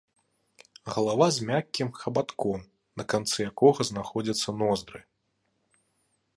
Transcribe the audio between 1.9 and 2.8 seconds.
хабатком,